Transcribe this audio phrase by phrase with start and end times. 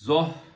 [0.00, 0.47] So.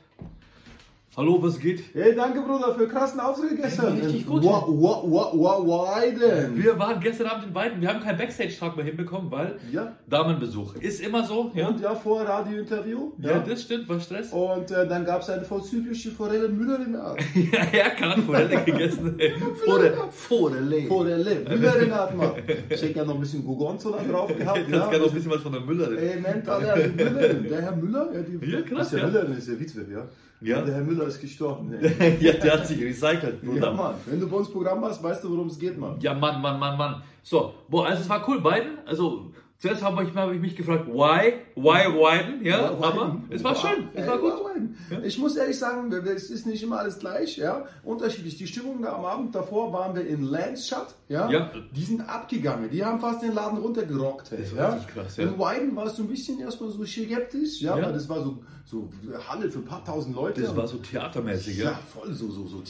[1.15, 1.83] Hallo, was geht?
[1.93, 3.99] Hey, danke Bruder für krassen Auftritt gestern.
[3.99, 4.43] Richtig gut.
[4.43, 6.57] Wa, wa, wa, wa, why denn?
[6.57, 7.79] Wir waren gestern Abend in Weiden.
[7.81, 9.95] Wir haben keinen Backstage-Tag mehr hinbekommen, weil Ja.
[10.09, 10.73] Damenbesuch.
[10.77, 11.67] Ist immer so, ja?
[11.67, 13.11] Und ja, vor Radiointerview.
[13.19, 14.33] Ja, das stimmt, war Stress.
[14.33, 17.19] Und äh, dann gab es eine vorzügliche Forelle Müller in der Art.
[17.35, 19.15] Ja, ja, kann Forelle gegessen.
[19.65, 19.97] Forelle.
[20.09, 20.81] Forelle.
[20.87, 22.31] Forelle Müller in der Art, Mann.
[22.69, 24.57] Ich hätte gerne noch ein bisschen Gorgonzola drauf gehabt.
[24.57, 24.89] Jetzt ja.
[24.89, 25.97] gerne noch ein bisschen was von der Müllerin.
[25.99, 27.43] Ey, nennt alle ja, Müllerin.
[27.47, 29.05] Der Herr Müller, ja, die, Ja, krass, ist der ja.
[29.05, 30.07] Müllerin ist der Witzweb, ja.
[30.43, 30.61] Ja.
[30.61, 31.73] Der Herr Müller ist gestorben.
[32.19, 33.71] Ja, der hat sich recycelt, Ja.
[33.71, 33.95] Mann.
[34.05, 35.95] Wenn du bei uns Programm machst, weißt du, worum es geht, Mann.
[36.01, 37.01] Ja, Mann, Mann, Mann, Mann.
[37.23, 38.77] So, boah, also es war cool, Biden.
[38.85, 39.31] Also,
[39.63, 41.35] zuerst habe ich, hab ich mich gefragt, why?
[41.55, 42.45] Why Biden?
[42.45, 44.33] Ja, aber es war schön, es war gut.
[44.33, 44.75] Widen.
[45.05, 47.65] Ich muss ehrlich sagen, es ist nicht immer alles gleich, ja.
[47.85, 48.35] Unterschiedlich.
[48.35, 51.29] Die Stimmung da am Abend davor waren wir in Landshut, ja.
[51.31, 51.49] Ja.
[51.73, 52.69] Die sind abgegangen.
[52.69, 54.85] Die haben fast den Laden runtergerockt, Das war ja.
[54.93, 55.23] krass, ja.
[55.23, 57.85] In Widen war es so ein bisschen erstmal so skeptisch, ja, Ja.
[57.85, 58.89] weil das war so, so
[59.29, 60.41] Halle für ein paar tausend Leute.
[60.41, 61.71] Das war so theatermäßig, ja.
[61.71, 62.61] Ja, voll so, so, so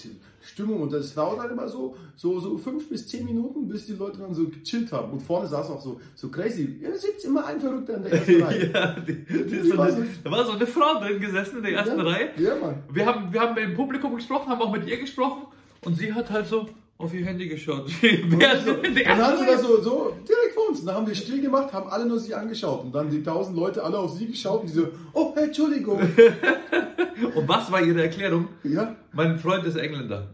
[0.46, 0.82] Stimmung.
[0.82, 4.20] Und das dauert dann immer so, so, so fünf bis zehn Minuten, bis die Leute
[4.20, 5.14] dann so gechillt haben.
[5.14, 6.80] Und vorne saß auch so, so crazy.
[6.84, 8.72] Ja, da sitzt immer ein Verrückter in der ersten Reihe.
[8.74, 11.98] ja, die, die so eine, da war so eine Frau drin gesessen in der ersten
[11.98, 12.30] ja, Reihe.
[12.38, 12.84] Ja, Mann.
[12.92, 15.44] Wir haben, wir haben mit dem Publikum gesprochen, haben auch mit ihr gesprochen
[15.86, 16.68] und sie hat halt so
[16.98, 17.90] auf ihr Handy geschaut.
[18.02, 20.82] Während So, dann ersten sie das so, so direkt vor uns.
[20.82, 22.84] Und dann haben wir still gemacht, haben alle nur sie angeschaut.
[22.84, 26.00] Und dann die tausend Leute alle auf sie geschaut und die so, oh, hey, Entschuldigung.
[27.36, 28.50] Und was war ihre Erklärung?
[28.64, 28.96] ja.
[29.14, 30.28] Mein Freund ist Engländer.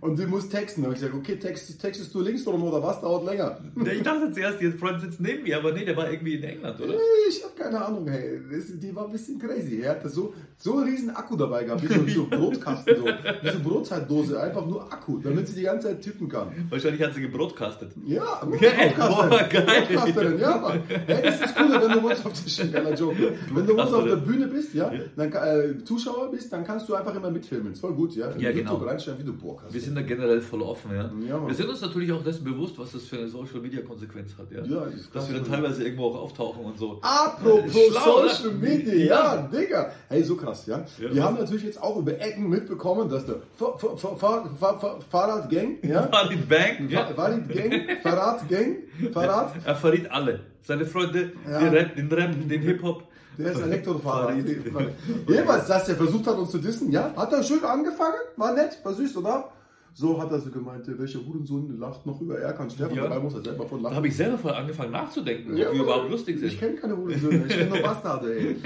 [0.00, 0.82] Und sie muss texten.
[0.82, 3.00] Da habe ich gesagt, okay, text, textest du links rum oder was?
[3.00, 3.58] Dauert länger.
[3.90, 6.80] Ich dachte zuerst, ihr Freund sitzt neben mir, aber nee, der war irgendwie in England,
[6.80, 6.94] oder?
[7.28, 8.40] Ich habe keine Ahnung, hey.
[8.80, 9.80] Die war ein bisschen crazy.
[9.82, 12.96] Er hatte so, so einen riesen Akku dabei gehabt, wie so, wie so ein Brotkasten,
[12.96, 13.04] so.
[13.04, 16.48] Wie so eine Brotzeitdose, einfach nur Akku, damit sie die ganze Zeit tippen kann.
[16.70, 17.92] Wahrscheinlich hat sie gebrotcastet.
[18.06, 19.48] Ja, boah, Broadcasterin.
[19.50, 19.86] geil.
[19.88, 20.80] Broadcasterin, ja, Mann.
[21.06, 23.32] Hey, das ist cool, wenn du uns auf der, Joke.
[23.52, 26.94] Wenn du uns auf der Bühne bist, ja, dann äh, Zuschauer bist, dann kannst du
[26.94, 27.72] einfach immer mitfilmen.
[27.72, 28.32] Ist voll gut, ja.
[28.34, 28.72] Wenn Ja, genau.
[28.74, 29.74] YouTube reinschreiben, wie du Bock hast.
[29.90, 31.10] Wir sind da generell voll offen, ja.
[31.28, 34.30] Ja, wir sind uns natürlich auch dessen bewusst, was das für eine Social Media Konsequenz
[34.38, 34.62] hat, ja.
[34.64, 35.10] Ja, krass.
[35.12, 37.00] Dass wir dann teilweise irgendwo auch auftauchen und so.
[37.02, 38.56] Apropos Schlau, Social oder?
[38.58, 39.90] Media, ja, Digga.
[40.08, 40.84] Hey, so krass, ja.
[41.00, 41.12] Ja.
[41.12, 44.78] Wir haben natürlich jetzt auch über Ecken mitbekommen, dass der Fa- Fa- Fa- Fa- Fa-
[44.78, 47.06] Fa- Fahrradgang, ja, Farid Bang, ja.
[47.06, 48.76] Fa- Fahrradgang, Fahrradgang,
[49.12, 50.38] Fahrrad, Er verriet alle.
[50.62, 51.58] Seine Freunde, Ja.
[51.58, 53.02] den Rap, den Rap, den Hip-Hop.
[53.38, 54.34] der ist Elektrofahrer.
[54.72, 54.92] Fahrrad.
[55.26, 58.78] Jedenfalls, dass er versucht hat, uns zu dissen, ja, hat er schön angefangen, war nett,
[58.84, 59.50] war süß, oder?
[59.92, 63.02] So hat er so gemeint, welcher Hurensohn lacht noch über Erkan Stefan, Ja.
[63.02, 63.96] dabei muss er selber von Da lachen.
[63.96, 66.60] habe ich selber voll angefangen nachzudenken, Ja, ob wir überhaupt lustig Ich sind.
[66.60, 68.56] kenne keine Hurensöhne, ich kenne nur Bastarde, ey.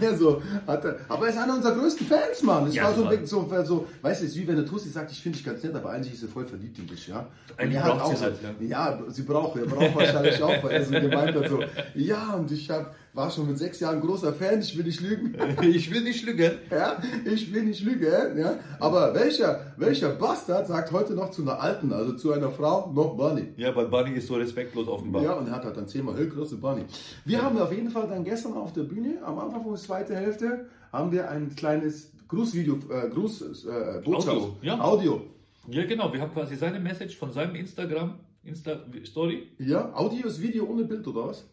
[0.00, 2.66] ja, so, hat er, aber er ist einer unserer größten Fans, Mann.
[2.66, 3.26] Es Ja, war so, Mann.
[3.26, 5.62] so, so, weißt du, es ist wie wenn eine Tussi sagt, ich finde dich ganz
[5.64, 7.20] nett, aber eigentlich ist sie voll verliebt in dich, ja.
[7.20, 8.98] Und Eigentlich er braucht sie auch so, halt, ja.
[9.08, 11.60] sie braucht, er braucht wahrscheinlich auch, weil er so gemeint hat, so,
[11.94, 15.36] ja, und ich hab, war schon mit sechs Jahren großer Fan, ich will nicht lügen.
[15.62, 16.52] Ich will nicht lügen.
[16.70, 18.58] Ja, ich will nicht lügen, ja.
[18.80, 23.16] Aber welcher, welcher Bastard sagt heute noch zu einer Alten, also zu einer Frau, noch
[23.16, 23.48] Bunny?
[23.56, 25.22] Ja, weil Bunny ist so respektlos offenbar.
[25.22, 26.84] Ja, und er hat halt dann zehnmal hey, große Bunny.
[27.24, 30.14] Wir haben auf jeden Fall dann gestern auf der Bühne, am Anfang von der zweiten
[30.14, 34.80] Hälfte, haben wir ein kleines Grußvideo, äh, Gruß, äh, Botschaft, Audio, ja.
[34.80, 35.20] Audio.
[35.68, 36.12] Ja, genau.
[36.12, 39.48] Wir haben quasi seine Message von seinem Instagram, Insta-Story.
[39.58, 41.44] Ja, Audio ist Video ohne Bild, oder was?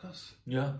[0.00, 0.78] Krass, Ja,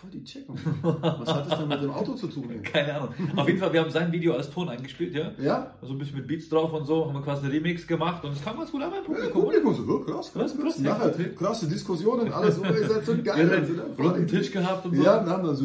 [0.00, 0.54] voll die Checken.
[0.82, 2.48] Was hat das denn mit dem Auto zu tun?
[2.62, 3.08] keine Ahnung.
[3.36, 5.30] Auf jeden Fall, wir haben sein Video als Ton eingespielt, ja.
[5.38, 5.74] Ja?
[5.82, 8.32] Also ein bisschen mit Beats drauf und so, haben wir quasi einen Remix gemacht und
[8.32, 9.42] es kam ganz gut an beim Ja, Publikum.
[9.42, 10.78] Publikum so, oh, krass, krass, Ja, krass.
[10.78, 10.90] ja.
[10.94, 13.50] Nachher krasse Diskussionen, alles so, seid so Wir geil.
[13.50, 13.82] haben Also, ne?
[13.84, 15.02] einen runden Tisch gehabt und so.
[15.02, 15.64] Ja, wir haben dann so,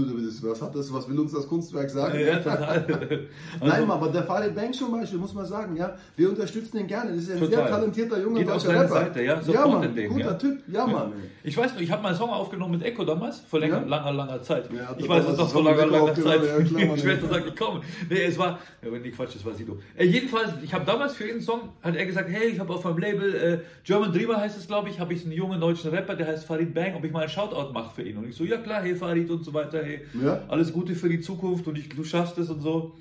[0.49, 2.19] was hat das, was will uns das Kunstwerk sagen?
[2.19, 2.85] ja total.
[3.61, 6.87] Nein, Also, aber der Farid Bang zum Beispiel, muss man sagen, ja, wir unterstützen ihn
[6.87, 7.11] gerne.
[7.11, 8.87] Das ist ein sehr talentierter junger Geht auf seine.
[8.87, 10.33] Seite, ja, ja, supporten Mann, guter ja.
[10.33, 11.11] Typ, ja, Mann.
[11.13, 11.29] ey.
[11.49, 13.87] Ich weiß noch, ich habe mal einen Song aufgenommen mit Echo damals, vor länger, Ja?
[13.87, 14.69] langer, langer Zeit.
[14.73, 16.41] Ja, ich weiß es noch vor langer, langer Zeit.
[16.69, 17.81] Die Schwester sagt, ich komme.
[18.09, 19.77] Nee, es war, ja, nee, Quatsch, das war Sido.
[19.97, 22.73] Äh, jedenfalls, ich habe damals für ihn einen Song, hat er gesagt, hey, ich habe
[22.73, 25.91] auf meinem Label, äh, German Dreamer heißt es, glaube ich, habe ich einen jungen deutschen
[25.91, 28.17] Rapper, der heißt Farid Bang, ob ich mal einen Shoutout mache für ihn.
[28.17, 30.41] Und ich so, ja klar, hey Farid und so weiter, hey, Ja.
[30.47, 32.93] alles Gute für die Zukunft und ich, du schaffst es und so.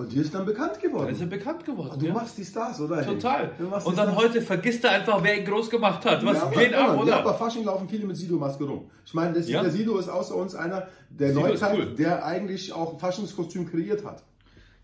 [0.00, 1.28] Und die ist dann bekannt Da ist er geworden.
[1.28, 1.98] bekannt geworden.
[1.98, 2.14] Du ja.
[2.14, 3.04] machst die Stars, oder?
[3.04, 3.50] Total.
[3.58, 4.16] Und dann Stars.
[4.16, 6.24] heute vergisst er einfach, wer ihn groß gemacht hat.
[6.24, 7.10] Was ja, aber, geht ab, oder?
[7.10, 8.90] Ja, aber Fasching laufen viele mit Sido-Maske rum.
[9.04, 9.62] Ich meine, das ist, Ja.
[9.62, 11.94] der Sido ist außer uns einer der Sido Neuzeit, cool.
[11.96, 14.22] der eigentlich auch Faschingskostüm kreiert hat.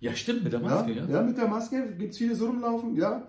[0.01, 1.05] Ja, stimmt, mit der Maske, ja.
[1.09, 3.23] ja mit der Maske gibt es viele so rumlaufen, ja.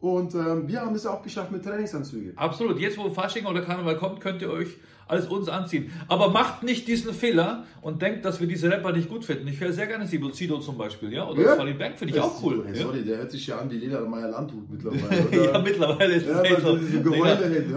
[0.00, 2.36] Und ähm, wir haben es auch geschafft mit Trainingsanzügen.
[2.36, 2.78] Absolut.
[2.78, 4.76] Jetzt, wo Fasching oder Karneval kommt, könnt ihr euch
[5.12, 5.92] als uns anziehen.
[6.08, 9.46] Aber macht nicht diesen Fehler und denkt, dass wir diese Rapper nicht gut finden.
[9.48, 11.56] Ich höre sehr gerne Sido, Sido zum Beispiel, ja, oder Ja.
[11.56, 12.64] Farid Bang finde ich auch cool.
[12.66, 12.82] Hey, ja.
[12.82, 15.02] sorry, der hört sich ja an wie Lena Meyer Landhut mittlerweile.
[15.52, 16.76] Ja, mittlerweile ist Ja, es so.
[16.76, 17.00] diese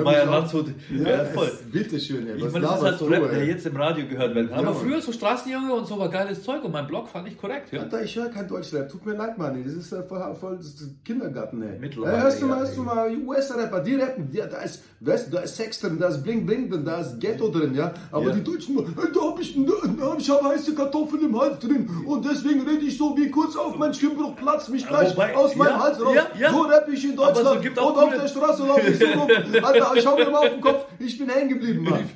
[0.04, 0.26] Meier.
[0.26, 1.48] Landshut, ja, Ja, voll.
[1.48, 2.38] es- Bitteschön, ey.
[2.38, 4.62] Ich meine, das ist halt so Rap, der jetzt im Radio gehört werden kann.
[4.64, 7.38] Ja, Aber früher so Straßenjunge und so war geiles Zeug und mein Blog fand ich
[7.38, 7.82] korrekt, ja.
[7.82, 8.90] Alter, ich höre kein Deutschrap.
[8.90, 9.62] Tut mir leid, Mann.
[9.64, 11.78] Das ist ja voll, voll das ist Kindergarten, ey.
[11.80, 14.30] Mittlerweile, Ja, hörst du ja, mal, hörst du mal US-Rapper, die rappen.
[14.32, 17.02] Ja, da ist, weißt du, da ist Sex drin, da ist Bling Bling drin, da
[17.02, 17.94] ist Ghetto drin, ja.
[18.12, 18.34] Aber Ja.
[18.36, 21.90] die Deutschen, da hab ich, da, ich habe heiße Kartoffeln im Hals drin.
[22.06, 25.56] Und deswegen rede ich so wie kurz auf, mein Stimmbruch platzt mich gleich Wobei- aus
[25.56, 26.16] meinem ja, Hals raus.
[26.40, 26.52] ja.
[26.52, 27.78] So rappe ich in Deutschland.
[27.80, 29.28] auch und auf der Straße laufe ich so rum.
[29.64, 30.86] Alter, ich hau mir mal auf den Kopf.
[31.00, 32.10] Ich bin hängen geblieben, Mann.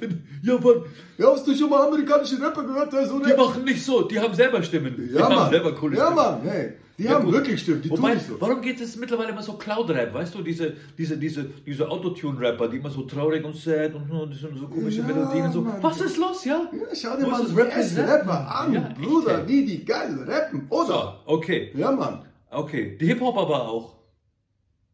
[0.44, 0.84] Ja, Mann,
[1.18, 2.94] Ja, hast du schon mal amerikanische Rapper gehört?
[2.94, 4.96] Der so die machen nicht so, die haben selber Stimmen.
[4.98, 5.50] Die ja, haben Mann.
[5.50, 6.16] selber coole ja, Stimmen.
[6.16, 6.74] Mann, hey.
[7.00, 7.34] Die Ja, haben gut.
[7.34, 8.42] wirklich Stimmen, die Wobei, tun so.
[8.42, 10.13] warum geht es mittlerweile immer so Cloud-Rap?
[10.13, 14.34] Weißt du, diese, diese, diese, diese Autotune-Rapper, die immer so traurig und sad und, und
[14.36, 15.62] so, komische Ja, Melodien und so.
[15.62, 15.81] Mann.
[15.81, 16.69] Was ist los, ja?
[16.74, 18.06] Ja, schau dir mal das ersten Representen?
[18.12, 19.48] Rapper an, Ja, echt, Bruder, ey.
[19.48, 21.19] wie die geil rappen, oder?
[21.25, 22.25] So, okay, Ja, Mann.
[22.51, 22.98] okay.
[23.00, 23.96] Die Hip-Hop aber auch.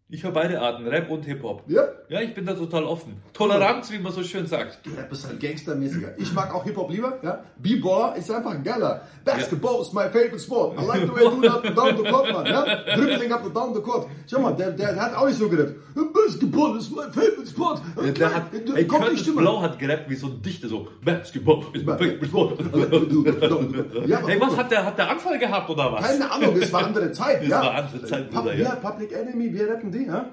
[0.08, 1.64] Ich höre beide Arten, Rap und Hip-Hop.
[1.66, 3.24] Ja, Ja, ich bin da total offen.
[3.34, 4.86] Toleranz, wie man so schön sagt.
[4.86, 6.10] du Rap ist halt gangstermäßiger.
[6.20, 7.44] Ich mag auch Hip-Hop lieber, ja.
[7.58, 9.02] B-Baller ist einfach geiler.
[9.26, 10.80] Basketball is my favorite sport.
[10.80, 12.64] I like the way you do up and down the court, man, ja.
[12.96, 14.06] Dribbling up and down the court.
[14.30, 15.74] Schau mal, der, der hat auch nicht so gerappt.
[16.14, 17.82] Basketball is my favorite sport.
[17.98, 19.42] Der, der hat, ey, kommt die Curtis Stimme.
[19.42, 22.60] Blow hat gerappt wie so ein Dichter, so Basketball is my favorite sport.
[24.08, 26.02] Ja, Ey, was hat der, hat der Anfall gehabt oder was?
[26.06, 27.60] Keine Ahnung, es war andere Zeit, Es ja.
[27.62, 28.54] war andere Zeit, Pub- ja.
[28.54, 28.76] ja.
[28.76, 30.32] Public Enemy, wir rappen die, ja.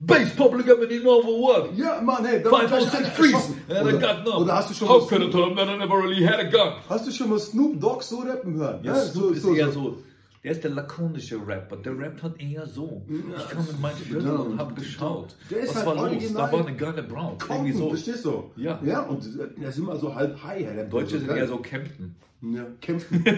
[0.00, 1.68] Base Public Enemy number one.
[1.76, 3.34] Ja, Mann, hey, da Five war oh gleich six einer freeze.
[3.34, 3.62] erschossen.
[3.70, 6.22] And I got Oder, hast du schon How mal could him that I never really
[6.24, 6.74] had a gun?
[6.88, 8.80] Hast du schon mal Snoop Dogg so rappen hören?
[8.82, 9.98] Ja, Snoop ist eher so.
[10.44, 11.78] Der ist der lakonische Rapper.
[11.78, 13.02] Der rappt halt eher so.
[13.08, 15.34] Ich kam mit Viertel ja, und hab geschaut.
[15.50, 16.34] der ist Was halt war los?
[16.34, 17.38] Da war eine geile Brown.
[17.40, 17.88] Irgendwie Compton, so.
[17.88, 18.50] verstehst du?
[18.56, 18.78] Ja.
[18.84, 19.26] Ja, und
[19.58, 20.58] der ist immer so halb high.
[20.60, 22.14] Der Deutsche sind eher so Kempten.
[22.52, 23.24] Ja, kämpfen.
[23.26, 23.32] also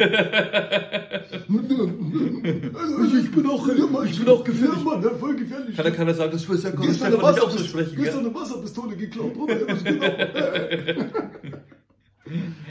[3.17, 3.69] ich bin auch,
[4.05, 4.79] ich bin auch gefährlich.
[4.79, 5.76] Ja, Mann, ja, voll gefährlich.
[5.76, 7.94] Kann der keiner sagen, das will ja gar nicht Wasserpistole, auszusprechen.
[7.97, 8.31] gestern gell?
[8.31, 9.55] eine Wasserpistole geklaut, oder?
[9.55, 11.05] Ja, genau.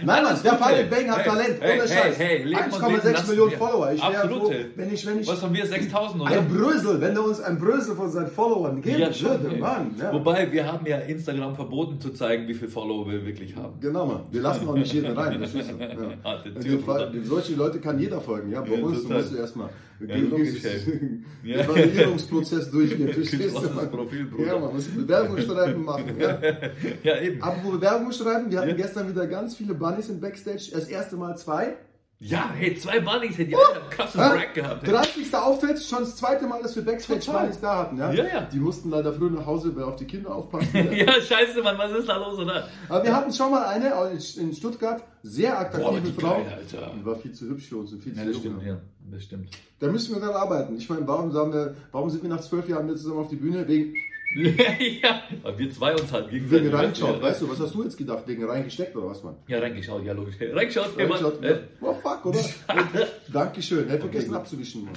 [0.06, 0.90] Nein, Mann, der Farid.
[0.90, 2.18] Bang hat Hey, Talent, hey, ohne hey, Scheiß.
[2.20, 3.58] hey, leben 1,6 lassen Millionen wir.
[3.58, 3.92] Follower.
[3.94, 5.66] Ich Absolut, froh, wenn ich, wenn ich Was haben wir?
[5.66, 6.32] 6000 oder?
[6.32, 9.58] ein Brösel, wenn er uns ein Brösel von seinen Followern geben Ja, schon, würde.
[9.58, 9.96] Mann.
[10.00, 10.14] Ja.
[10.14, 13.80] Wobei, wir haben ja Instagram verboten zu zeigen, wie viele Follower wir wirklich haben.
[13.82, 14.22] Genau, Mann.
[14.32, 15.38] Wir lassen auch nicht jeden rein.
[15.40, 15.84] verstehst du?
[15.84, 15.90] Ja.
[16.24, 18.52] Harte Also, Tür, solche Leute kann jeder folgen.
[18.52, 19.70] Ja, bei Ja, uns musst du erstmal
[20.00, 20.16] Ja.
[21.44, 21.58] Ja.
[21.58, 23.10] den Validierungsprozess durchgehen.
[23.14, 23.38] Verstehst du?
[23.46, 23.92] Geschlossenes Mann?
[23.92, 24.48] Profil, Bruder.
[24.48, 26.16] Ja, man muss Bewerbungsschreiben machen.
[26.20, 26.38] Ja.
[27.04, 27.42] Ja, eben.
[27.42, 28.76] Apropos Bewerbung schreiben, wir hatten Ja.
[28.76, 30.70] gestern wieder ganz viele Bunnies im Backstage.
[30.74, 31.76] Das erste Mal zwei.
[32.18, 34.30] Ja, hey, zwei Bunnies hätten die einen krassen Ja?
[34.30, 34.84] Break gehabt.
[34.88, 34.90] ey.
[34.94, 35.36] 30.
[35.36, 37.26] Auftritt, schon das zweite Mal, dass wir Backstage.
[37.30, 37.98] Bunnies da hatten.
[37.98, 38.12] Ja?
[38.14, 38.42] Ja, ja.
[38.42, 40.70] Die mussten leider früh nach Hause, weil auf die Kinder aufpassen.
[40.74, 40.84] Ja.
[41.06, 42.70] Ja, scheiße, Mann, was ist da los, oder?
[42.88, 43.92] Aber wir hatten schon mal eine
[44.38, 46.36] in Stuttgart, sehr Boah, attraktive die Frau.
[46.36, 46.92] geil, Alter.
[46.98, 48.68] Die war viel zu hübsch für uns und viel zu Ja, das stimmt, ja.
[48.70, 48.82] ja,
[49.12, 49.50] das stimmt.
[49.80, 50.78] Da müssen wir dran arbeiten.
[50.78, 53.68] Ich meine, warum, wir, warum sind wir nach zwölf Jahren wieder zusammen auf die Bühne?
[53.68, 53.94] Wegen,
[55.02, 56.66] ja, aber wir zwei uns halt gegenseitig.
[56.66, 57.16] wegen reingeschaut.
[57.18, 58.28] ja, Weißt du, was hast du jetzt gedacht?
[58.28, 59.38] Wegen reingesteckt oder was, Mann?
[59.48, 60.36] Ja, reingeschaut, ja, logisch.
[60.42, 61.08] Reingeschaut, Mann.
[61.08, 61.58] Reingeschaut, Äh, ja.
[61.82, 62.40] Oh, fuck, oder?
[63.32, 63.88] Dankeschön.
[63.88, 64.94] Hätte vergessen abzuwischen, Mann.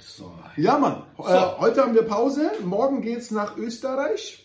[0.00, 0.32] So.
[0.56, 1.02] Ja, Mann.
[1.18, 2.50] Äh, heute haben wir Pause.
[2.64, 4.42] Morgen geht's nach Österreich.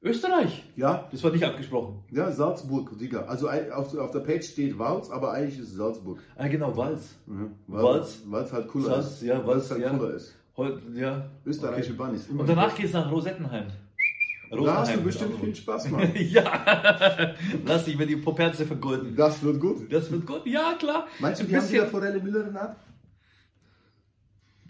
[0.00, 0.62] Österreich.
[0.76, 2.04] Ja, Das war nicht abgesprochen.
[2.12, 3.22] ja, Salzburg, Digga.
[3.24, 6.20] Also auf, auf der Page steht Walz, aber eigentlich ist es Salzburg.
[6.36, 7.16] Ah, genau, Walz.
[7.26, 7.56] Mhm.
[7.66, 8.20] Walz.
[8.44, 9.22] Es halt cooler Salz, ist.
[9.22, 9.90] ja, Walz, es halt ja.
[9.90, 10.34] cooler ist.
[10.94, 11.30] Ja.
[11.44, 12.02] Österreichische Okay.
[12.02, 12.26] Bunnies.
[12.28, 12.76] immer Und danach wieder.
[12.82, 13.66] geht's nach Rosettenheim.
[14.50, 15.44] Da hast du Rosenheim, bestimmt genau.
[15.44, 16.10] viel Spaß, Mann.
[16.14, 17.34] ja,
[17.66, 19.14] lass dich mir die Poperze vergolden.
[19.14, 19.92] Das wird gut.
[19.92, 21.06] Das wird gut, ja klar.
[21.18, 22.76] Meinst du, die haben wieder Forelle Müller Art?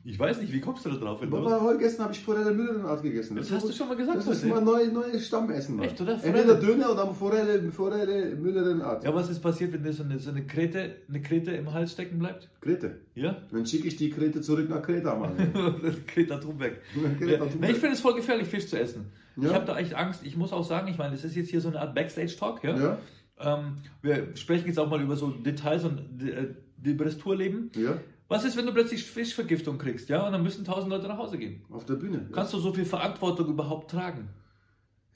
[0.09, 1.21] Ich weiß nicht, wie kommst du da drauf?
[1.23, 3.37] Aber heute gestern habe ich Forelle Müller Art gegessen.
[3.37, 5.85] Das hast du schon mal gesagt Das ist mal neue, neues Stammessen, Mann.
[5.85, 6.15] Echt, oder?
[6.15, 6.67] Entweder Forelle?
[6.67, 9.05] Döner oder Forelle, Forelle Müller Art.
[9.05, 11.93] Ja, was ist passiert, wenn dir so eine, so eine Krete, eine Krete im Hals
[11.93, 12.49] stecken bleibt?
[12.63, 13.01] Krete.
[13.15, 13.37] Ja?
[13.53, 15.37] Dann schicke ich die Krete zurück nach Kreta, Mann.
[16.07, 16.79] Kreta Thunberg.
[17.19, 17.69] Kreta Ja.
[17.69, 19.13] Ich finde es voll gefährlich, Fisch zu essen.
[19.37, 19.49] Ja.
[19.51, 20.25] Ich habe da echt Angst.
[20.25, 22.65] Ich muss auch sagen, ich meine, das ist jetzt hier so eine Art Backstage-Talk.
[22.65, 22.79] Ja?
[22.79, 22.99] Ja,
[23.41, 26.55] Ähm, wir sprechen jetzt auch mal über so Details und äh,
[26.97, 27.71] das Tourleben.
[27.77, 30.27] ja, Was ist, wenn du plötzlich Fischvergiftung kriegst, ja?
[30.27, 31.63] Und dann müssen tausend Leute nach Hause gehen.
[31.71, 32.29] auf der Bühne.
[32.31, 34.29] Kannst du so viel Verantwortung überhaupt tragen?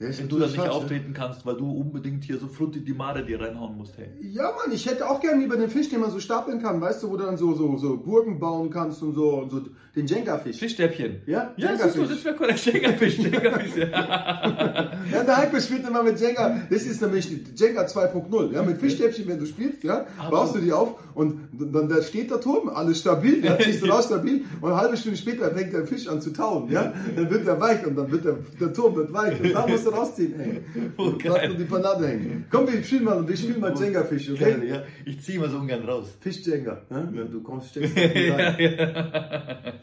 [0.03, 0.71] Ja, ist Wenn du da nicht scheiße.
[0.71, 4.07] auftreten kannst, weil du unbedingt hier so Frutti di Mare dir reinhauen musst, hey.
[4.21, 7.03] Ja, Mann, ich hätte auch gern lieber den Fisch, den man so stapeln kann, weißt
[7.03, 9.61] du, wo du dann so, so, so Burgen bauen kannst und so, und so
[9.95, 10.57] den Jenga-Fisch.
[10.57, 11.21] Fischstäbchen.
[11.27, 12.65] Ja, Ja, siehst du, das wäre korrekt.
[12.65, 13.75] Jenga-Fisch, Jenga-Fisch.
[13.77, 14.91] Ja.
[15.11, 16.61] Ja, der Heiko spielt immer mit Jenga.
[16.69, 18.51] Das ist nämlich Jenga 2.0.
[18.53, 22.31] Ja, mit Fischstäbchen, wenn du spielst, ja, baust du die auf und dann da steht
[22.31, 25.73] der Turm, alles stabil, ja, ziehst du raus stabil und eine halbe Stunde später fängt
[25.73, 28.73] der Fisch an zu tauen, ja, dann wird er weich und dann wird der, der
[28.73, 30.61] Turm wird weich und da musst du rausziehen, ey.
[30.97, 31.49] Oh, Und geil.
[31.49, 32.45] noch die Panade hängen.
[32.49, 34.69] Komm, wir spielen mal, wir spielen mal Jenga-Fisch, Geil, okay?
[34.69, 34.83] ja.
[35.05, 36.15] Ich ziehe mal so ungern raus.
[36.19, 36.81] Fisch-Jenga.
[36.89, 37.07] Ja?
[37.11, 38.01] Wenn du kommst, steckst du
[38.33, 39.73] rein.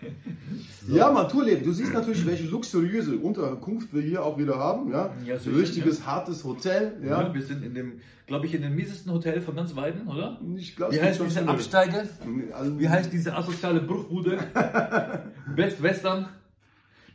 [0.89, 1.65] Ja, man, Tourleben.
[1.65, 4.91] Du siehst natürlich, welche luxuriöse Unterkunft wir hier auch wieder haben.
[4.93, 6.93] Ja, Ja, so richtiges, hartes Hotel.
[7.03, 7.23] Ja.
[7.23, 7.93] Ja, wir sind in dem,
[8.27, 10.41] glaube ich, in dem miesesten Hotel von ganz Weiden, oder?
[10.57, 12.09] ich glaube, Wie heißt diese Absteige?
[12.53, 14.39] Also, Wie heißt diese asoziale Bruchbude?
[15.57, 16.29] Best Western?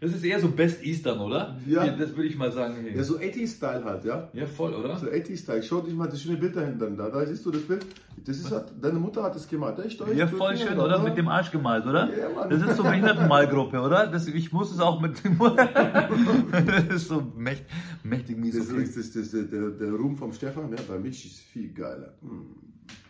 [0.01, 1.57] Das ist eher so Best Eastern, oder?
[1.65, 1.85] Ja.
[1.87, 2.75] Das würde ich mal sagen.
[2.81, 2.95] Hey.
[2.97, 4.29] Ja, so 80s-Style halt, ja.
[4.33, 4.97] Ja, voll, oder?
[4.97, 5.63] So 80s-Style.
[5.63, 7.09] Schau dich mal das schöne Bild da hinten da.
[7.09, 7.85] Da siehst du das Bild.
[8.25, 9.79] Das ist halt, deine Mutter hat es gemalt.
[9.79, 10.97] Echt, Ja, du voll schön, oder?
[10.99, 11.03] ne?
[11.09, 12.09] Mit dem Arsch gemalt, oder?
[12.17, 12.49] Ja, Mann.
[12.49, 14.07] Das ist so Behindertenmalgruppe, oder?
[14.07, 15.37] Das, ich muss es auch mit dem.
[16.51, 17.65] das ist so mächt,
[18.03, 18.57] mächtig mies.
[18.57, 18.83] Das Okay.
[18.83, 22.13] ist das, das, das, der, der Ruhm vom Stefan, ja, bei mich ist viel geiler.
[22.21, 22.45] Hm.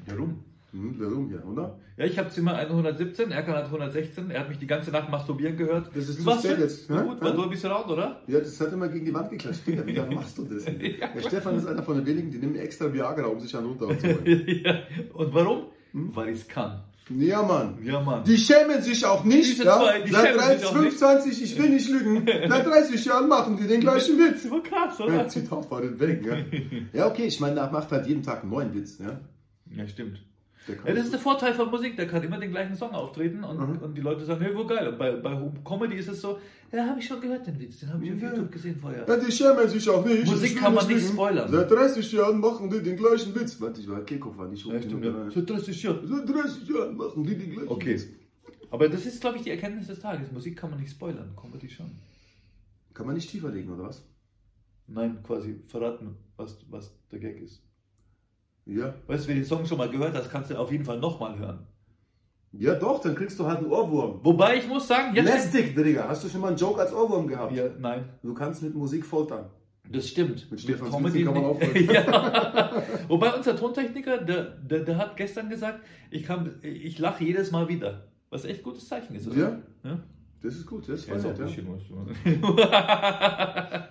[0.08, 0.44] Warum?
[0.76, 1.80] Hm, der Ruhm hier, oder?
[1.96, 4.30] Ja, ich habe Zimmer 117, Erkan hat 116.
[4.30, 5.90] Er hat mich die ganze Nacht masturbieren gehört.
[5.96, 7.08] Das ist war's spät jetzt, Na ne?
[7.10, 7.36] gut, war Ja?
[7.36, 8.22] so ein bisschen laut, oder?
[8.28, 9.66] Ja, das hat immer gegen die Wand geklatscht.
[9.66, 10.66] Digga, wie lange machst du das?
[10.66, 14.44] Der Stefan ist einer von den wenigen, die nehmen extra Viagra, um sich einen runterzuholen.
[14.66, 14.80] ja.
[15.14, 15.68] Und warum?
[15.94, 16.14] Hm?
[16.14, 16.84] Weil ich es kann.
[17.10, 17.78] Ja, Mann.
[17.84, 18.24] Ja, Mann.
[18.26, 19.64] Die schämen sich auch nicht.
[19.64, 19.78] Ja?
[19.78, 20.98] zwei, die Seit schämen 30, sich auch nicht.
[20.98, 24.44] 25, ich will nicht lügen, seit 30 Jahren machen die den gleichen Witz.
[24.44, 25.28] Das war krass, Ja, oder?
[25.30, 26.26] Zitat war den weg.
[26.26, 26.36] Ja.
[27.00, 28.98] ja, okay, ich meine, er macht halt jeden Tag einen neuen Witz.
[29.00, 29.22] Ja?
[29.74, 30.20] Ja, stimmt.
[30.68, 33.58] Ja, das ist der Vorteil von Musik, der kann immer den gleichen Song auftreten und,
[33.60, 33.78] Mhm.
[33.84, 34.88] und die Leute sagen, hey, wo geil.
[34.88, 36.40] Und bei, bei Comedy ist es so,
[36.72, 38.30] ja, habe ich schon gehört, den Witz, den habe ich auf Ja.
[38.30, 39.06] YouTube gesehen vorher.
[39.08, 40.26] ja, die schämen sich auch nicht.
[40.26, 41.52] Musik kann man nicht spoilern.
[41.52, 43.62] Seit 30 Jahren machen die den gleichen Witz.
[43.62, 45.30] Warte, ich war Kehlkopf, war nicht stimmt, ja.
[45.30, 46.02] So 30 Jahre.
[46.08, 47.94] Seit 30 Jahren machen die den gleichen Okay.
[47.96, 48.08] Witz.
[48.72, 50.32] Aber das ist, glaube ich, die Erkenntnis des Tages.
[50.32, 51.92] Musik kann man nicht spoilern, Comedy schon.
[52.94, 54.04] Kann man nicht tiefer legen, oder was?
[54.88, 57.62] Nein, quasi verraten, was, was der Gag ist.
[58.66, 58.94] Ja.
[59.08, 61.00] Weißt du, wenn du den Song schon mal gehört hast, kannst du auf jeden Fall
[61.00, 61.68] nochmal hören.
[62.58, 64.20] Ja, doch, dann kriegst du halt einen Ohrwurm.
[64.24, 65.26] Wobei ich muss sagen, jetzt.
[65.26, 66.08] Lästig, Digga.
[66.08, 67.54] Hast du schon mal einen Joke als Ohrwurm gehabt?
[67.54, 69.50] Ja, nein, Du kannst mit Musik foltern.
[69.92, 70.50] das stimmt.
[70.50, 71.90] Mit Stefans Comedy kann man aufhören.
[71.94, 72.84] ja.
[73.10, 77.68] Wobei unser Tontechniker, der, der, der hat gestern gesagt, ich, kann, ich lache jedes Mal
[77.68, 78.08] wieder.
[78.30, 79.38] Was echt gutes Zeichen ist, oder?
[79.38, 79.58] Ja.
[79.84, 80.00] ja?
[80.46, 81.46] Das ist gut, das ist Ja, ist auch ja.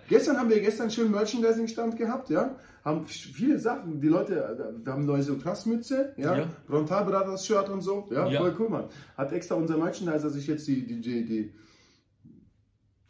[0.08, 2.56] Gestern haben wir gestern schön Merchandising-Stand gehabt, ja.
[2.84, 6.36] Haben viele Sachen, die Leute, äh, wir haben neue so Krassmütze, ja.
[6.38, 6.46] Ja.
[6.66, 8.40] Brontal Brothers Shirt und so, ja, Ja.
[8.40, 8.84] voll cool, Mann.
[9.16, 11.52] Hat extra unser Merchandiser sich jetzt die, die, die, die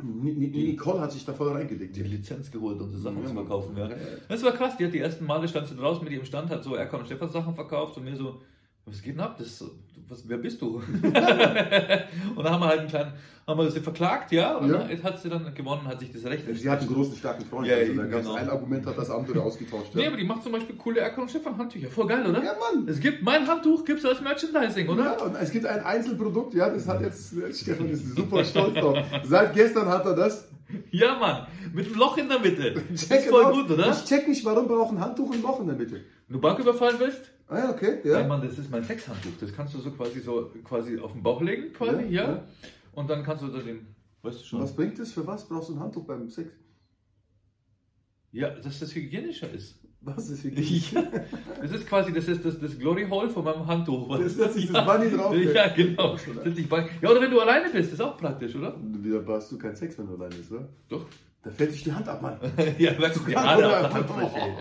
[0.02, 1.96] Ni- Ni- Nicole hat sich da voll reingelegt.
[1.96, 3.76] die Lizenz geholt, um so Sachen Ja, zu verkaufen.
[3.76, 3.88] Ja.
[4.28, 6.62] Das war krass, die hat die ersten Male stand sie draußen mit ihrem Stand, hat
[6.64, 8.40] so Erkan und Stefan Sachen verkauft und mir so,
[8.86, 9.36] was geht denn ab?
[9.38, 9.64] Das,
[10.08, 10.76] was, wer bist du?
[11.02, 13.12] und dann haben wir halt einen kleinen,
[13.46, 14.86] haben wir sie verklagt, ja, und Ja.
[15.02, 17.66] hat sie dann gewonnen, hat sich das Recht Sie hat einen großen, starken Freund.
[17.66, 18.34] Ja, also da gab es genau.
[18.38, 19.94] ein Argument, hat das andere ausgetauscht.
[19.94, 21.88] Nee, Ja, aber die macht zum Beispiel coole Erkan und Stefan Handtücher.
[21.88, 22.42] Voll geil, oder?
[22.44, 22.86] ja Mann.
[22.88, 25.04] Es gibt mein Handtuch, gibt es als Merchandising, oder?
[25.04, 28.98] Ja, und es gibt ein Einzelprodukt, ja, das hat jetzt, Stefan ist super stolz drauf.
[29.24, 30.48] Seit gestern hat er das.
[30.90, 31.46] Ja, Mann.
[31.72, 32.74] Mit einem Loch in der Mitte.
[32.90, 33.90] Das Check ist voll gut, oder?
[33.92, 35.96] Ich check nicht, warum braucht ein Handtuch ein Loch in der Mitte.
[36.28, 37.30] Wenn du Bank überfallen willst?
[37.48, 38.20] Ah ja, okay, Ja.
[38.20, 38.26] ja.
[38.26, 39.32] Mann, das ist mein Sexhandtuch.
[39.40, 42.08] Das kannst du so quasi so quasi auf den Bauch legen, quasi, ja.
[42.08, 42.44] Ja, ja.
[42.92, 43.86] Und dann kannst du da den,
[44.22, 44.62] weißt du Und schon.
[44.62, 45.12] was bringt es?
[45.12, 46.50] Für was brauchst du ein Handtuch beim Sex?
[48.32, 49.78] Ja, dass das hygienischer ist.
[50.04, 50.52] Was ist hier?
[50.52, 51.02] Ja,
[51.62, 54.18] das ist quasi, das ist das, das Glory Hole von meinem Handtuch.
[54.18, 55.34] Das setzt sich das Bunny drauf.
[55.34, 56.16] Ja, genau.
[56.44, 58.74] Sich Ja, oder wenn du alleine bist, ist auch praktisch, oder?
[58.80, 60.68] Wieder hast du keinen Sex, wenn du allein bist, oder?
[60.88, 61.06] Doch.
[61.42, 62.38] Da fällt dich die Hand ab, Mann.
[62.78, 64.56] ja, merkst du, die der Handfläche.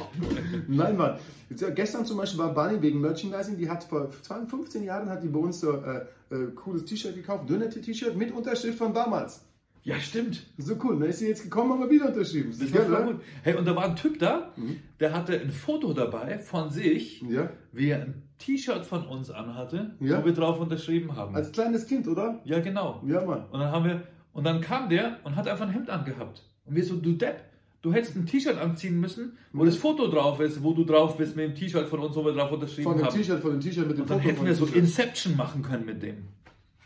[0.67, 1.17] Nein, Mann.
[1.49, 5.23] Jetzt, gestern zum Beispiel war Bunny wegen Merchandising, die hat vor 12, 15 Jahren hat
[5.23, 9.45] die bei uns so äh, äh, cooles T-Shirt gekauft, dünner T-Shirt mit Unterschrift von damals.
[9.83, 10.45] Ja, stimmt.
[10.57, 12.51] So cool, da ist sie jetzt gekommen, haben wir wieder unterschrieben.
[12.57, 13.03] Das war voll oder?
[13.13, 13.21] gut.
[13.43, 14.77] Hey, und da war ein Typ da, Mhm.
[14.99, 19.95] der hatte ein Foto dabei von sich, Ja, wie er ein T-Shirt von uns anhatte,
[19.99, 20.21] Ja.
[20.21, 21.35] wo wir drauf unterschrieben haben.
[21.35, 22.39] als kleines Kind, oder?
[22.45, 23.03] ja, genau.
[23.05, 23.43] Ja, Mann.
[23.51, 26.43] Und dann haben wir, und dann kam der und hat einfach ein Hemd angehabt.
[26.65, 27.41] Und wir so, du Depp,
[27.81, 29.65] du hättest ein T-Shirt anziehen müssen, wo Mhm.
[29.65, 32.31] das Foto drauf ist, wo du drauf bist mit dem T-Shirt von uns, wo wir
[32.31, 33.15] drauf unterschrieben Von dem haben.
[33.17, 34.73] T-Shirt, von dem T-Shirt mit dem Und dann Foto hätten von wir dem so.
[34.73, 36.19] Inception machen können mit dem.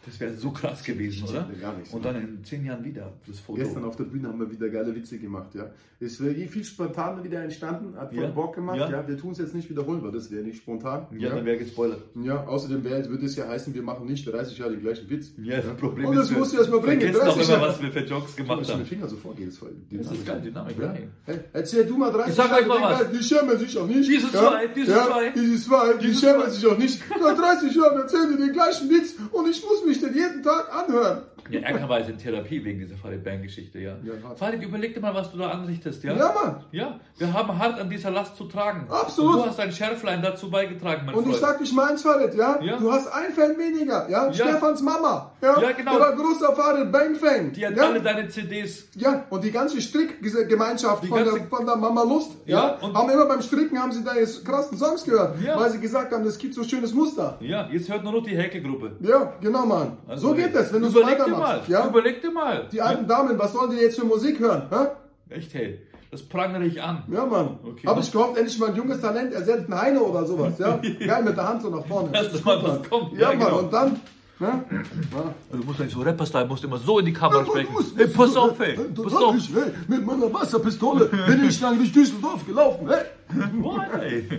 [0.06, 1.50] Das wäre so krass gewesen, Ich oder?
[1.60, 1.94] gar nichts.
[1.94, 3.60] Und dann in zehn Jahren wieder das Foto.
[3.60, 5.70] Gestern auf der Bühne haben wir wieder geile Witze gemacht, ja.
[6.00, 8.30] Es wäre eh viel spontan wieder entstanden, hat voll Ja.
[8.30, 8.90] Bock gemacht, ja.
[8.90, 9.08] Ja.
[9.08, 11.08] Wir tun es jetzt nicht wiederholen, weil das wäre nicht spontan.
[11.18, 12.02] ja, dann wäre gespoilert.
[12.24, 15.32] Ja, außerdem würde es ja heißen, wir machen nicht 30 Jahre den gleichen Witz.
[15.42, 17.92] Ja, das Problem Und das musst du erst mal bringen, auch 30 immer, was wir
[17.92, 18.86] für Jokes gemacht ich haben.
[18.86, 20.94] Finger so vorgeht, ist voll Das ist geil, Dynamik, Ja.
[20.94, 21.00] ja.
[21.26, 23.12] Hey, erzähl du mal 30 Ich sag euch mal was.
[23.12, 24.08] Die schämen sich auch nicht.
[24.10, 25.30] Diese zwei, diese ja, zwei.
[25.32, 27.02] Diese zwei, die schämen sich auch nicht.
[27.22, 30.74] Nach 30 Jahren erzählen die den gleichen Witz und ich muss mich den jeden Tag
[30.74, 31.22] anhören.
[31.50, 33.96] Ja, Erkan war jetzt in Therapie wegen dieser Farid Bang-Geschichte, ja.
[34.04, 34.36] Ja.
[34.36, 36.14] Farid, überleg dir mal, was du da anrichtest, ja?
[36.14, 36.64] Ja, Mann.
[36.72, 38.88] Ja, wir haben hart an dieser Last zu tragen.
[38.90, 39.36] Absolut.
[39.36, 41.42] Und du hast ein Schärflein dazu beigetragen, mein Und ich Freund.
[41.42, 42.60] sag dich meins, Farid, ja?
[42.62, 42.78] Ja.
[42.78, 44.28] Du hast ein Fan weniger, ja?
[44.28, 44.34] Ja.
[44.34, 45.62] Stefans Mama, ja?
[45.62, 45.92] Ja, genau.
[45.94, 47.54] Der war großer Farid Bang-Fan.
[47.54, 47.84] Die hat ja?
[47.84, 48.88] alle deine CDs.
[48.96, 52.88] Ja, und die ganze Strickgemeinschaft Die von, ganze- der, von der Mama Lust, Ja, ja,
[52.88, 55.60] und- haben immer beim Stricken haben sie deine krassen Songs gehört, Ja.
[55.60, 57.38] weil sie gesagt haben, das gibt so schönes Muster.
[57.42, 58.92] Ja, jetzt hört nur noch die Häkelgruppe.
[59.02, 59.98] Ja, genau, Mann.
[60.08, 61.62] Also, so geht es, wenn du so dir mal.
[61.68, 61.88] Ja?
[61.88, 62.68] Überleg dir mal.
[62.72, 64.64] Die alten Damen, was sollen die jetzt für Musik hören?
[64.70, 65.36] Hä?
[65.36, 65.80] Echt, hey,
[66.12, 67.04] das prangere ich an.
[67.12, 67.60] Ja, Mann.
[67.64, 67.86] Okay.
[67.88, 70.78] Habe ich gehofft, endlich mal ein junges Talent ersetzt, ein Heine oder sowas, ja?
[70.78, 72.10] Geil, mit der Hand so nach vorne.
[72.12, 73.14] Dass Richtig mal was kommt.
[73.14, 73.60] Ja, Ja, Mann, genau.
[73.60, 74.00] und dann, ne?
[74.40, 75.34] Ja.
[75.52, 77.74] Du musst nicht so Rapper-Style, musst immer so in die Kamera Ja, sprechen.
[77.74, 79.36] muss- Hey, pass auf, hey, Das pass auf.
[79.36, 83.04] ich, hey, mit meiner Wasserpistole bin ich lang durch Düsseldorf gelaufen, hey.
[83.62, 84.30] Boah, ey.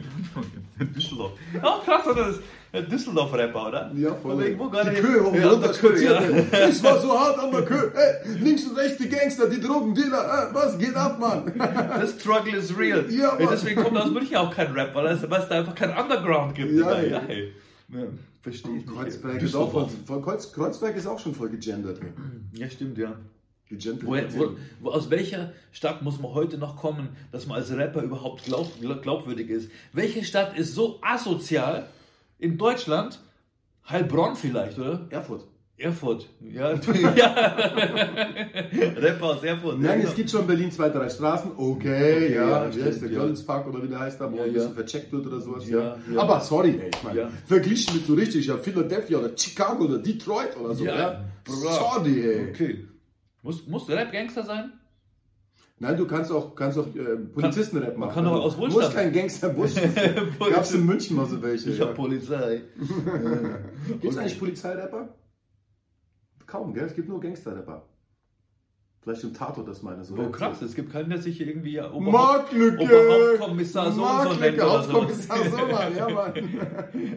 [0.95, 1.33] Düsseldorf.
[1.63, 2.35] Auch krass, oder?
[2.73, 3.93] Das Düsseldorf-Rapper, oder?
[3.95, 4.43] Ja, voll.
[4.43, 6.19] Irgendwo gerade die Kühe hoch ja, der Kö, ja.
[6.21, 6.69] ey.
[6.71, 7.93] Ich war so hart an der Kühe.
[7.95, 10.51] Hey, links und rechts die Gangster, die Drogendealer.
[10.51, 11.53] Äh, was geht ab, Mann?
[11.59, 13.07] Das Struggle is real.
[13.11, 13.55] Ja, Ey, Mann.
[13.55, 16.73] deswegen kommt aus München auch kein Rap, weil es, da einfach kein Underground gibt.
[16.73, 17.11] Ja, ey.
[17.11, 17.53] ja, ey.
[17.89, 18.01] Ja,
[18.43, 18.87] Verstehe ich.
[18.87, 19.89] Kreuzberg ist, auch
[20.55, 22.01] Kreuzberg ist auch schon voll gegendert.
[22.03, 22.61] ey.
[22.61, 23.15] Ja, stimmt, ja.
[23.71, 24.17] Wo,
[24.81, 28.81] wo, aus welcher Stadt muss man heute noch kommen, dass man als Rapper überhaupt glaub,
[28.81, 29.71] glaub- glaubwürdig ist?
[29.93, 31.87] Welche Stadt ist so asozial
[32.39, 33.21] in Deutschland?
[33.89, 35.07] Heilbronn vielleicht, oder?
[35.11, 35.45] Erfurt.
[35.77, 36.29] Erfurt.
[36.41, 36.73] Ja,
[37.17, 37.35] ja.
[38.97, 39.79] Rapper aus Erfurt.
[39.81, 41.53] Nein, ja, es gibt schon in Berlin zwei, drei Straßen.
[41.57, 42.65] Okay, ja.
[42.67, 43.19] ja, stimmt, der ja.
[43.21, 44.55] Göllenspark oder wie der heißt da, wo Ja, ein ja.
[44.55, 45.69] bisschen vercheckt wird oder sowas.
[45.69, 46.21] Ja, Ja, ja.
[46.21, 47.31] Aber sorry, ey, ich meine, Ja.
[47.47, 51.25] verglichen mit so richtig, ja, Philadelphia oder Chicago oder Detroit oder so, Ja, ja.
[51.47, 52.49] Sorry, ey.
[52.51, 52.85] Okay.
[53.43, 54.73] Muss, muss Rap Gangster sein?
[55.81, 58.01] Nein, du kannst auch, kannst auch äh, Polizistenrap machen.
[58.01, 58.83] man kann doch aus Du Wohlstand.
[58.85, 59.95] musst kein Gangster Bullshit.
[60.51, 61.71] Gab's in München mal so welche.
[61.71, 61.87] Ich Ja.
[61.87, 62.63] hab Polizei.
[63.89, 65.15] Gibt es eigentlich Polizeirapper?
[66.47, 66.85] Kaum, gell?
[66.87, 67.87] Es gibt nur Gangsterrapper.
[69.09, 70.05] Vielleicht im Tatort das meine.
[70.05, 72.83] So Oh krass, es gibt keinen, der sich hier irgendwie ja, Marklücke!
[72.83, 75.07] Oberhauptkommissar so und so nennt oder so.
[75.97, 76.35] Ja, Mann.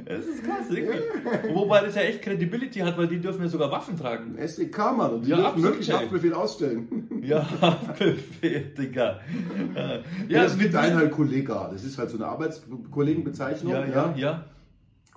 [0.06, 1.54] Das ist krass, irgendwie.
[1.54, 4.38] Wobei das ja echt Credibility hat, weil die dürfen ja sogar Waffen tragen.
[4.42, 5.96] SEK, Mann, und die Ja, dürfen wirklich ey.
[5.98, 7.10] Haftbefehl ausstellen.
[7.24, 7.46] Ja,
[8.00, 9.20] Befehl, Digga.
[9.76, 11.70] Ja, Ja, es gibt mit- einen halt Kollega.
[11.74, 13.74] Das ist halt so eine Arbeitskollegenbezeichnung.
[13.74, 14.46] Ja, ja, ja.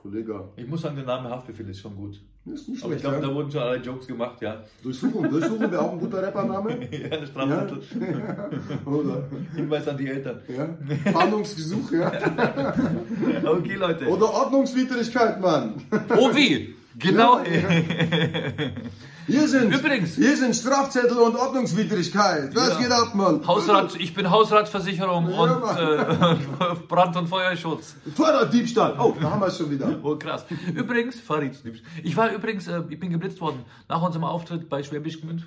[0.05, 0.51] Kollega.
[0.57, 2.21] Ich muss sagen, der Name Haftbefehl ist schon gut.
[2.45, 3.23] Ist nicht Aber ich schlecht, glaube, ja.
[3.23, 4.63] da wurden schon alle Jokes gemacht, ja.
[4.83, 6.77] Durchsuchung, Durchsuchung wäre auch ein guter Rappername.
[7.11, 7.81] ja, Strafmittel.
[8.85, 10.43] Oder, Hinweis an die Eltern.
[10.47, 11.11] ja.
[11.11, 12.13] Fahndungsgesuch, ja.
[13.47, 14.07] Okay, Leute.
[14.09, 15.77] Oder Ordnungswidrigkeit, Mann.
[16.19, 16.75] Oh, wie?
[16.99, 17.41] Genau.
[19.27, 20.15] Hier sind, Übrigens.
[20.17, 22.55] hier sind Strafzettel und Ordnungswidrigkeit.
[22.55, 22.79] Was Ja.
[22.79, 23.47] geht ab, Mann?
[23.47, 27.95] Hausrat, ich bin Hausratsversicherung Ja, und äh, Brand- und Feuerschutz.
[28.15, 28.97] Fahrraddiebstahl.
[28.99, 29.99] Oh, da haben wir es schon wieder.
[30.03, 30.45] Oh, krass.
[30.75, 31.55] Übrigens, Farid,
[32.03, 35.47] ich war übrigens, äh, ich bin geblitzt worden nach unserem Auftritt bei Schwäbisch Gmünd.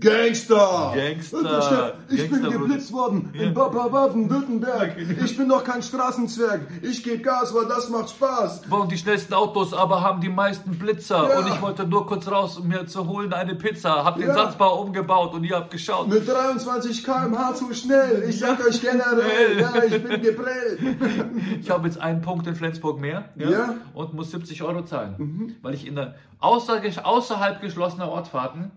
[0.00, 0.92] Gangster!
[0.94, 1.62] Gangster.
[1.62, 4.96] Chef, Ich Gangster, bin geblitzt worden in Baden-Württemberg.
[5.24, 6.60] Ich bin doch kein Straßenzwerg.
[6.82, 8.62] Ich gebe Gas, weil das macht Spaß.
[8.62, 11.28] Bauen die schnellsten Autos, aber haben die meisten Blitzer.
[11.28, 11.38] Ja.
[11.40, 14.04] Und ich wollte nur kurz raus, um mir zu holen eine Pizza.
[14.04, 14.34] Hab den Ja.
[14.34, 16.08] Satzbau umgebaut und ihr habt geschaut.
[16.08, 18.24] Mit 23 km/h zu schnell.
[18.28, 20.78] Ich sag euch generell, ja, ich bin geprellt.
[21.60, 23.48] Ich habe jetzt einen Punkt in Flensburg mehr Ja.
[23.48, 23.80] Mhm.
[23.94, 25.56] und muss 70 Euro zahlen.
[25.62, 28.70] Weil ich in der außer, außerhalb geschlossener Ortfahrten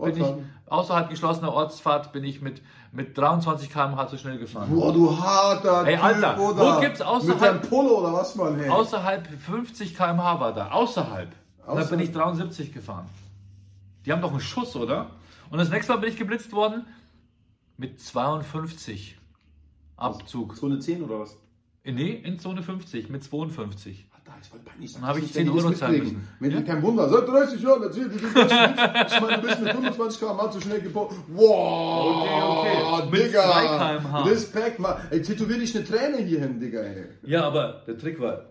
[0.00, 0.26] bin ich,
[0.70, 2.62] außerhalb geschlossener Ortsfahrt bin ich mit,
[2.92, 4.68] mit 23 km/h zu schnell gefahren.
[4.70, 6.76] Boah, du harter Ey, Typ, Alter, oder?
[6.76, 8.68] wo gibt's außerhalb- Mit Polo oder was, Mann, hey?
[8.68, 10.70] Außerhalb 50 km/h war da.
[10.70, 11.32] Außerhalb.
[11.66, 11.90] Außerhalb.
[11.90, 13.06] bin ich 73 gefahren.
[14.06, 15.10] Die haben doch einen Schuss, oder?
[15.50, 16.86] Und das nächste Mal bin ich geblitzt worden
[17.76, 19.18] mit 52
[19.96, 20.56] Abzug.
[20.56, 21.36] Zone 10 oder was?
[21.84, 24.07] Nee, in Zone 50 mit 52.
[24.38, 24.92] Da ist voll peinlich.
[24.92, 26.28] Dann habe ich Das 10 muss ja Euro zahlen müssen.
[26.38, 26.58] Wenn Ja.
[26.60, 29.14] dir kein Wunder, seit 30 Jahren erzählt, du das spielst.
[29.14, 31.10] Ich meine, du bist mit 25 km/h zu schnell gebaut.
[31.28, 33.10] Wow, Okay, okay.
[33.10, 33.42] Mit Digga.
[33.42, 34.22] 2 km/h.
[34.24, 34.96] Respekt, Mann.
[35.10, 37.04] Ey, tätowier dich eine Träne hier hin, Digga, ey.
[37.24, 38.44] Ja, aber der Trick war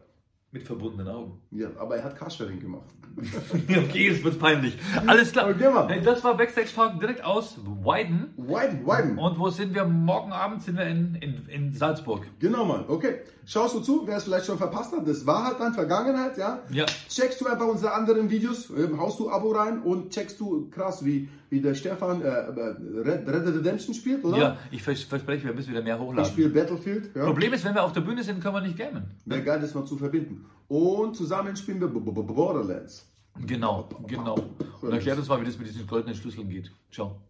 [0.51, 1.41] mit verbundenen Augen.
[1.51, 2.87] Ja, aber er hat Carsharing gemacht.
[3.53, 4.77] okay, jetzt wird peinlich.
[5.07, 5.49] Alles klar.
[5.49, 5.71] Okay.
[5.87, 8.33] Hey, das war Backstage Talk direkt aus Weiden.
[8.37, 9.17] Widen, widen.
[9.17, 9.85] Und wo sind wir?
[9.85, 12.27] Morgen Abend sind wir in, in, in Salzburg.
[12.39, 12.85] Genau, Mann.
[12.87, 13.21] Okay.
[13.49, 16.59] Schaust du zu, wer es vielleicht schon verpasst hat, das war halt dann Vergangenheit, ja?
[16.69, 16.85] Ja.
[17.07, 21.05] Checkst du einfach unsere anderen Videos, ähm, haust du Abo rein und checkst du krass,
[21.05, 24.37] wie, wie der Stefan äh, äh, Red, Red Dead Redemption spielt, oder?
[24.37, 26.29] Ja, ich vers verspreche, wir müssen wieder mehr Ich hochladen.
[26.29, 27.15] spiele Battlefield.
[27.15, 27.23] Ja.
[27.23, 29.05] Problem ist, wenn wir auf der Bühne sind, können wir nicht gamen.
[29.23, 30.45] Wäre geil, das mal zu verbinden.
[30.67, 33.09] Und zusammen spielen wir Borderlands.
[33.45, 34.35] Genau, genau.
[34.81, 36.69] Und erklärt uns mal, wie das mit diesen goldenen Schlüsseln geht.
[36.91, 37.21] Ciao.